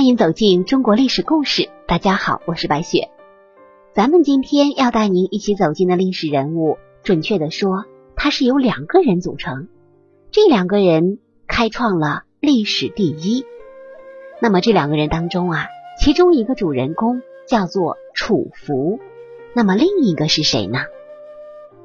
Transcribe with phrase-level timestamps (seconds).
[0.00, 1.68] 欢迎走进中国历史故事。
[1.86, 3.10] 大家好，我是白雪。
[3.92, 7.84] 咱们今天要带您一起走进的历史人物，准确的说，
[8.16, 9.68] 他是由两个人组成。
[10.30, 13.44] 这两个人开创了历史第一。
[14.40, 15.66] 那么这两个人当中啊，
[16.00, 19.00] 其中一个主人公叫做楚服，
[19.52, 20.78] 那么另一个是谁呢？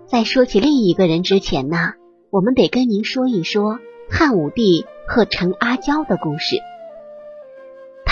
[0.07, 1.95] 在说起另一个人之前呢，
[2.29, 3.77] 我们得跟您说一说
[4.09, 6.55] 汉武帝和陈阿娇的故事。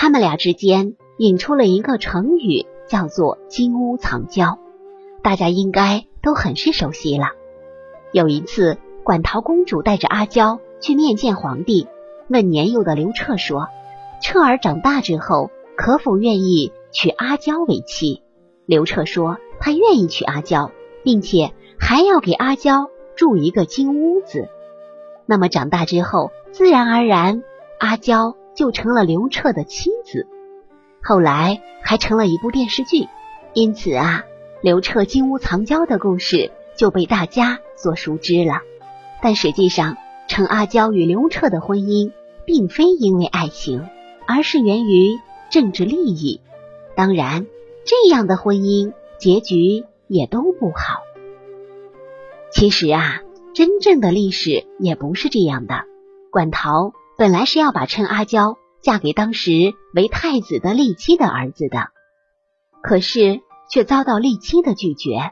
[0.03, 4.59] 他们俩之间引出了一个成语，叫做“金屋藏娇”，
[5.23, 7.27] 大家应该都很是熟悉了。
[8.11, 11.87] 有一次，馆陶公主带着阿娇去面见皇帝，
[12.27, 13.69] 问年幼的刘彻说
[14.21, 18.23] ：“彻儿长大之后，可否愿意娶阿娇为妻？”
[18.67, 20.71] 刘彻说：“他愿意娶阿娇，
[21.05, 24.49] 并且。”还要给阿娇住一个金屋子，
[25.25, 27.41] 那么长大之后，自然而然，
[27.79, 30.27] 阿娇就成了刘彻的妻子。
[31.01, 33.07] 后来还成了一部电视剧，
[33.53, 34.23] 因此啊，
[34.61, 38.61] 刘彻金屋藏娇的故事就被大家所熟知了。
[39.21, 42.11] 但实际上，陈阿娇与刘彻的婚姻
[42.45, 43.87] 并非因为爱情，
[44.27, 46.41] 而是源于政治利益。
[46.95, 47.47] 当然，
[47.85, 51.01] 这样的婚姻结局也都不好。
[52.51, 53.21] 其实啊，
[53.53, 55.85] 真正的历史也不是这样的。
[56.31, 59.51] 馆陶本来是要把陈阿娇嫁给当时
[59.93, 61.89] 为太子的骊姬的儿子的，
[62.81, 65.31] 可是却遭到骊姬的拒绝。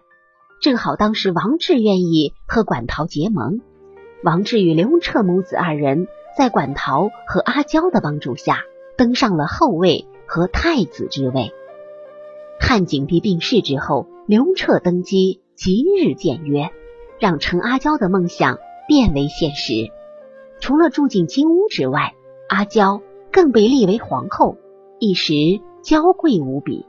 [0.61, 3.61] 正好当时王志愿意和馆陶结盟，
[4.23, 6.07] 王志与刘彻母子二人
[6.37, 8.63] 在馆陶和阿娇的帮助下
[8.95, 11.51] 登上了后位和太子之位。
[12.59, 16.69] 汉景帝病逝之后，刘彻登基，即日渐约。
[17.19, 18.57] 让陈阿娇的梦想
[18.87, 19.91] 变为现实。
[20.61, 22.13] 除了住进金屋之外，
[22.47, 23.01] 阿娇
[23.31, 24.57] 更被立为皇后，
[24.99, 25.33] 一时
[25.81, 26.85] 娇贵无比。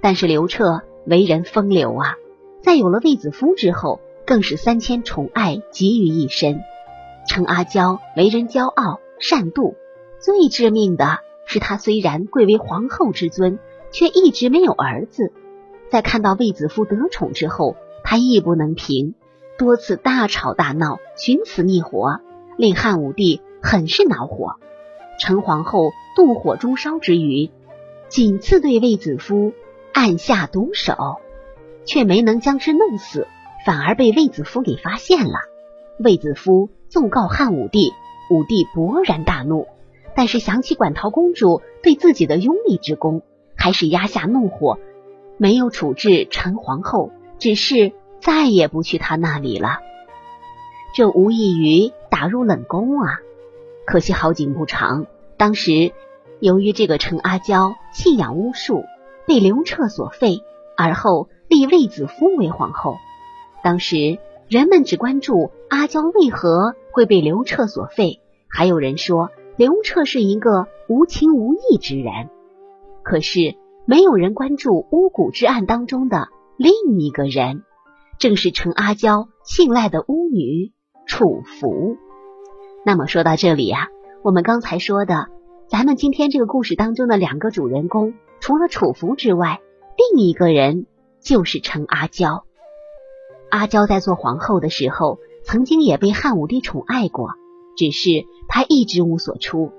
[0.00, 2.14] 但是刘彻为人风流啊，
[2.62, 6.60] 在有了卫子夫之后，更是三千宠爱集于一身。
[7.28, 9.74] 称阿娇为人骄傲善妒，
[10.20, 13.58] 最致命的是她虽然贵为皇后之尊，
[13.90, 15.32] 却一直没有儿子。
[15.90, 17.74] 在看到卫子夫得宠之后，
[18.04, 19.14] 她亦不能平。
[19.58, 22.20] 多次大吵大闹，寻死觅活，
[22.62, 24.54] 令汉武帝很是恼火。
[25.18, 27.50] 陈皇后妒火中烧之余，
[28.08, 29.52] 仅次对卫子夫
[29.92, 31.16] 暗下毒手，
[31.84, 33.26] 却没能将之弄死，
[33.66, 35.40] 反而被卫子夫给发现了。
[35.98, 37.90] 卫子夫奏告汉武帝，
[38.30, 39.66] 武帝勃然大怒，
[40.14, 43.22] 但是想起馆陶公主对自己的拥立之功，
[43.56, 44.78] 还是压下怒火，
[45.36, 47.90] 没有处置陈皇后，只是。
[48.20, 49.80] 再也不去他那里了，
[50.94, 53.20] 这无异于打入冷宫啊！
[53.86, 55.06] 可惜好景不长，
[55.38, 55.92] 当时
[56.40, 58.84] 由于这个陈阿娇信仰巫术，
[59.26, 60.40] 被刘彻所废，
[60.76, 62.96] 而后立卫子夫为皇后。
[63.64, 72.28] 当时人们只关注阿娇为何会被刘彻所废，还有人说刘彻是一个无情无义之人，
[73.02, 73.56] 可是
[73.86, 76.28] 没有人关注巫蛊之案当中的
[76.58, 77.62] 另一个人。
[78.18, 80.72] 正是陈阿娇信赖的巫女
[81.12, 81.98] 楚服。
[82.86, 83.88] 那么说到这里呀，
[84.22, 85.26] 我们刚才说的，
[85.68, 89.60] 咱们今天这个故事当中的两个主人公，除了楚服之外，
[89.98, 90.86] 另一个人
[91.20, 92.44] 就是陈阿娇。
[93.50, 97.28] 阿娇在做皇后的时候，曾经也被汉武帝宠爱过，
[97.76, 98.08] 只是
[98.48, 99.70] 她一直无所出。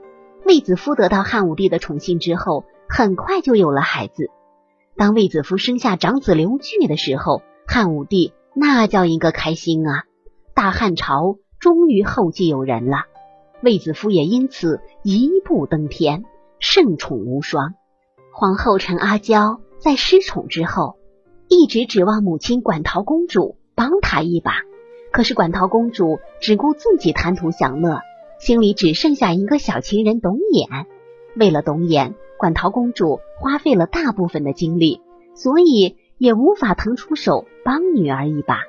[0.45, 4.29] 卫子夫得到汉武帝的宠幸之后，很快就有了孩子。
[4.95, 10.03] 当卫子夫生下长子刘据的时候，汉武帝那叫一个开心啊！
[10.53, 13.05] 大汉朝终于后继有人了，
[13.61, 16.23] 卫子夫也因此一步登天，
[16.59, 17.73] 圣宠无双。
[18.31, 20.95] 皇后陈阿娇在失宠之后，
[21.49, 24.51] 一直指望母亲馆陶公主帮她一把，
[25.11, 28.01] 可是馆陶公主只顾自己贪图享乐，
[28.39, 30.85] 心里只剩下一个小情人董衍。
[31.35, 35.01] 为了董衍，馆陶公主花费了大部分的精力，
[35.35, 35.97] 所以。
[36.19, 38.61] 也无法腾出手帮女儿一把。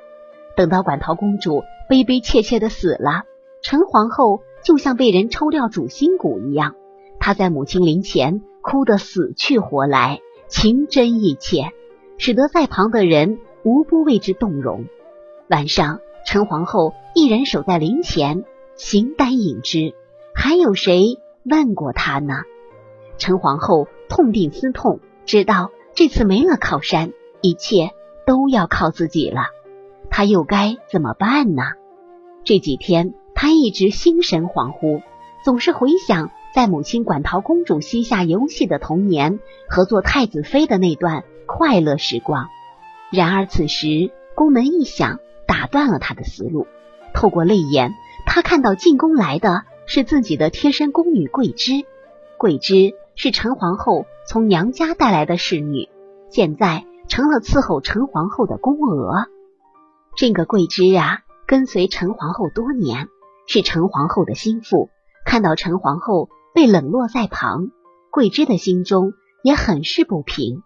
[0.57, 3.23] 等到馆陶公主悲悲切切的死了，
[3.61, 6.75] 陈皇后就像被人抽掉主心骨一样，
[7.19, 11.71] 她在母亲灵前哭得死去活来，情真意切，
[12.17, 14.85] 使得在旁的人无不为之动容。
[15.47, 18.45] 晚上，陈皇后一人守在灵前，
[18.75, 19.93] 形单影只，
[20.33, 22.33] 还有谁问过她呢？
[23.17, 27.13] 陈皇后痛定思痛，知道这次没了靠山。
[27.41, 27.91] 一切
[28.25, 29.41] 都要靠自己了，
[30.17, 31.63] 他又该怎么办呢？
[32.45, 35.03] 这几天他一直心神恍惚，
[35.43, 42.47] 总是回想在母亲馆陶公主膝下游戏的童年和做太子妃的那段快乐时光。
[43.11, 45.19] 然而此时宫门一响，
[45.49, 46.65] 打断了他的思路。
[47.13, 47.91] 透过泪眼，
[48.25, 51.83] 他看到进宫来的是自己的贴身宫女桂枝。
[52.37, 55.89] 桂枝是陈皇后从娘家带来的侍女，
[56.29, 59.25] 现在成了伺候陈皇后的宫娥。
[60.17, 63.09] 这个桂枝啊，跟随陈皇后多年，
[63.47, 64.89] 是陈皇后的心腹。
[65.25, 67.67] 看到陈皇后被冷落在旁，
[68.11, 69.11] 桂枝的心中
[69.43, 70.63] 也很是不平。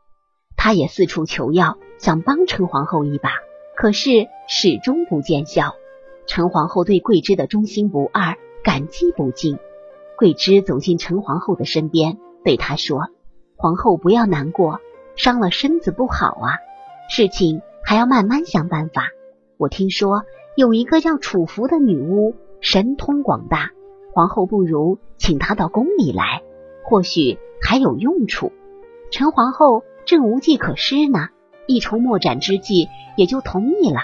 [0.55, 3.31] 她也四处求药，想帮陈皇后一把，
[3.75, 5.73] 可是始终不见效。
[6.27, 9.57] 陈皇后对桂枝的忠心不二，感激不尽。
[10.15, 13.07] 桂枝走进陈皇后的身边，对她说
[13.57, 14.79] ：“皇后不要难过，
[15.15, 16.59] 伤了身子不好啊，
[17.09, 19.09] 事情还要慢慢想办法。
[19.59, 20.23] 我听说
[20.55, 23.71] 有一个叫楚服的女巫，神通广大，
[24.13, 26.43] 皇后不如请她到宫里来，
[26.85, 28.53] 或许还有用处。”
[29.11, 31.27] 陈皇后正无计可施呢，
[31.67, 33.99] 一筹莫展之际，也就同意了。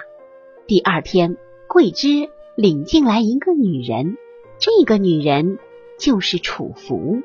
[0.68, 1.38] 第二天。
[1.68, 4.16] 桂枝领进来一个女人，
[4.60, 5.58] 这个女人
[6.00, 7.22] 就是楚服。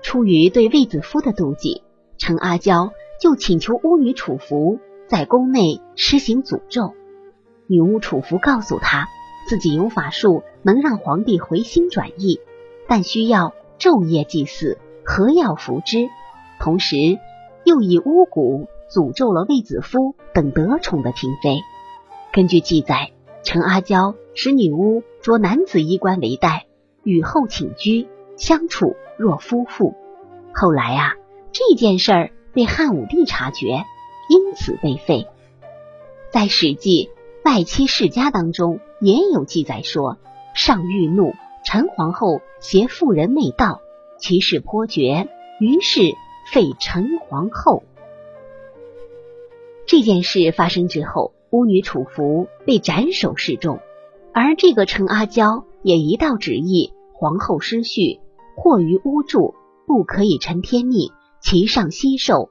[0.00, 1.82] 出于对卫子夫的妒忌，
[2.18, 6.94] 陈阿娇就请求巫女楚服在宫内施行诅咒。
[7.68, 9.06] 女巫楚服告诉她，
[9.46, 12.40] 自己有法术能让皇帝回心转意，
[12.88, 16.08] 但需要昼夜祭祀，何药服之。
[16.58, 16.96] 同时，
[17.64, 21.60] 又以巫蛊诅咒了卫子夫等得宠的嫔妃。
[22.32, 23.12] 根据记载。
[23.44, 26.66] 陈阿娇使女巫着男子衣冠为带，
[27.02, 28.06] 与后寝居，
[28.36, 29.94] 相处若夫妇。
[30.52, 31.14] 后来啊，
[31.52, 33.84] 这件事被汉武帝察觉，
[34.28, 35.28] 因此被废。
[36.30, 37.10] 在《史记·
[37.48, 40.18] 外戚世家》当中也有记载说，
[40.54, 41.32] 上欲怒，
[41.64, 43.80] 陈皇后携妇人内道，
[44.18, 46.12] 其事颇绝，于是
[46.52, 47.84] 废陈皇后。
[49.86, 51.32] 这件事发生之后。
[51.50, 53.80] 巫女楚服被斩首示众，
[54.34, 58.20] 而这个陈阿娇也一道旨意：皇后失序，
[58.54, 59.54] 祸于巫祝，
[59.86, 61.10] 不可以陈天命，
[61.40, 62.50] 其上悉受，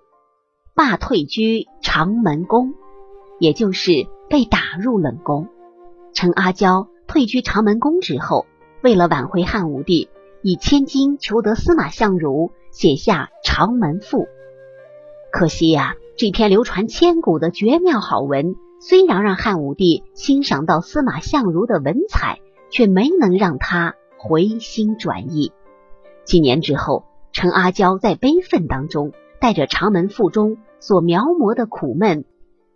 [0.74, 2.74] 罢退居长门宫，
[3.40, 5.48] 也就是被打入冷宫。
[6.14, 8.46] 陈阿娇退居长门宫之后，
[8.82, 10.10] 为了挽回汉武帝，
[10.42, 14.24] 以千金求得司马相如写下《长门赋》。
[15.32, 18.56] 可惜呀，这篇流传千古的绝妙好文。
[18.80, 22.40] 虽然让汉武帝欣赏到司马相如的文采，
[22.70, 25.52] 却没能让他回心转意。
[26.26, 32.26] 几年之后，陈阿娇在悲愤当中，带着《长门赋》中所描摹的苦闷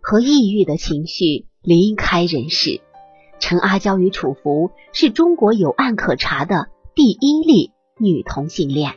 [0.02, 2.80] 和抑郁的情绪离开人世。
[3.38, 8.94] 陈阿娇与楚服是中国有案可查的第一例女同性恋。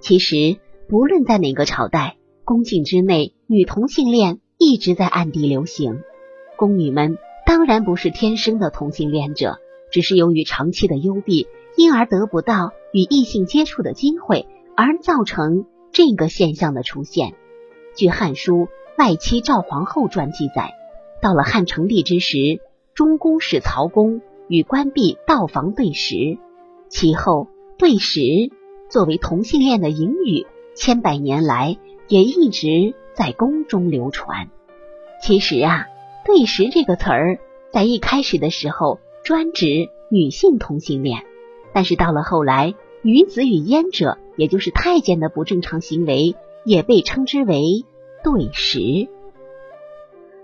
[0.00, 0.56] 其实，
[0.88, 6.02] 不论在哪个朝代，宫禁之内，女同性恋一直在暗地流行。
[6.56, 9.58] 宫女们当然不是天生的同性恋者，
[9.92, 11.46] 只是由于长期的幽闭，
[11.76, 14.46] 因而得不到与异性接触的机会，
[14.76, 17.34] 而造成这个现象的出现。
[17.94, 18.54] 据《汉书·
[18.98, 20.74] 外戚赵皇后传》记载，
[21.22, 22.60] 到了汉成帝之时，
[22.94, 26.36] 中宫使曹公与关闭道房对食，
[26.88, 27.46] 其后
[27.78, 28.20] “对食”
[28.90, 31.78] 作为同性恋的隐语，千百年来
[32.08, 34.50] 也一直在宫中流传。
[35.22, 35.86] 其实啊。
[36.24, 37.38] 对食这个词儿，
[37.72, 41.22] 在一开始的时候专指女性同性恋，
[41.72, 46.34] 但是到了后来，女子与阉者，也就是太监的不正常行为，
[46.66, 47.86] 也被称之为
[48.22, 49.08] 对食。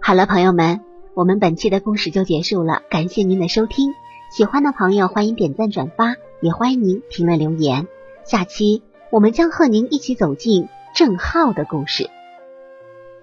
[0.01, 0.81] 好了，朋友们，
[1.15, 3.93] 我们本期的故事就结束了，感谢您的收听。
[4.31, 7.87] 喜欢的朋友欢迎点赞转发，也欢迎您评论留言。
[8.25, 12.11] 下期我们将和您一起走进郑浩的故事。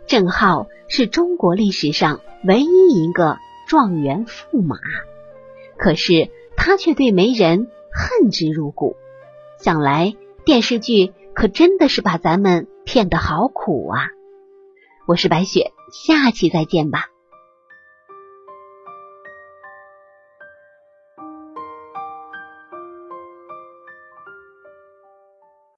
[0.08, 4.77] 郑浩是中国历史上唯一一个状元驸马，
[5.77, 8.96] 可是他却对媒人恨之入骨。
[9.58, 14.10] 想来电视剧可真的是把咱们骗得好苦啊！
[15.08, 17.08] 我是白雪，下期再见吧。